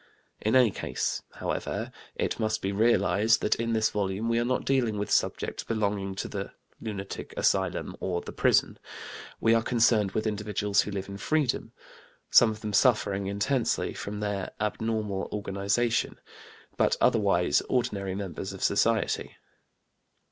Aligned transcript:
In 0.41 0.55
any 0.55 0.71
case, 0.71 1.21
however, 1.33 1.91
it 2.15 2.39
must 2.39 2.63
be 2.63 2.71
realized 2.71 3.39
that 3.43 3.53
in 3.53 3.73
this 3.73 3.91
volume 3.91 4.29
we 4.29 4.39
are 4.39 4.43
not 4.43 4.65
dealing 4.65 4.97
with 4.97 5.11
subjects 5.11 5.63
belonging 5.63 6.15
to 6.15 6.27
the 6.27 6.53
lunatic 6.81 7.35
asylum, 7.37 7.95
or 7.99 8.19
the 8.19 8.31
prison. 8.31 8.79
We 9.39 9.53
are 9.53 9.61
concerned 9.61 10.13
with 10.13 10.25
individuals 10.25 10.81
who 10.81 10.89
live 10.91 11.07
in 11.07 11.17
freedom, 11.17 11.71
some 12.31 12.49
of 12.49 12.61
them 12.61 12.73
suffering 12.73 13.27
intensely 13.27 13.93
from 13.93 14.21
their 14.21 14.53
abnormal 14.59 15.29
organization, 15.31 16.19
but 16.77 16.97
otherwise 16.99 17.61
ordinary 17.69 18.15
members 18.15 18.53
of 18.53 18.63
society. 18.63 19.35